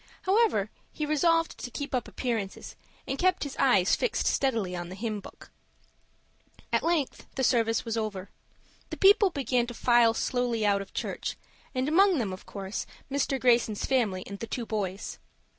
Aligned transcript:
However, 0.23 0.71
he 0.91 1.05
resolved 1.05 1.59
to 1.59 1.69
keep 1.69 1.93
up 1.93 2.07
appearances, 2.07 2.75
and 3.07 3.19
kept 3.19 3.43
his 3.43 3.55
eyes 3.57 3.95
fixed 3.95 4.25
steadily 4.25 4.75
on 4.75 4.89
the 4.89 4.95
hymn 4.95 5.19
book. 5.19 5.51
At 6.73 6.81
length 6.81 7.27
the 7.35 7.43
service 7.43 7.85
was 7.85 7.95
over. 7.97 8.31
The 8.89 8.97
people 8.97 9.29
began 9.29 9.67
to 9.67 9.75
file 9.75 10.15
slowly 10.15 10.65
out 10.65 10.81
of 10.81 10.91
church, 10.95 11.37
and 11.75 11.87
among 11.87 12.17
them, 12.17 12.33
of 12.33 12.47
course, 12.47 12.87
Mr. 13.11 13.39
Greyson's 13.39 13.85
family 13.85 14.23
and 14.25 14.39
the 14.39 14.47
two 14.47 14.65
boys. 14.65 15.19